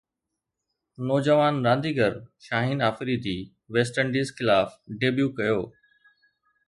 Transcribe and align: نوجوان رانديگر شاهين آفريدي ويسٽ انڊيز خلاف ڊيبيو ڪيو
نوجوان 1.07 1.53
رانديگر 1.65 2.13
شاهين 2.45 2.79
آفريدي 2.89 3.37
ويسٽ 3.73 3.95
انڊيز 4.01 4.27
خلاف 4.39 4.69
ڊيبيو 5.01 5.27
ڪيو 5.37 5.59